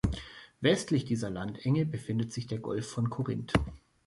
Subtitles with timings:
[0.61, 3.53] Westlich dieser Landenge befindet sich der Golf von Korinth.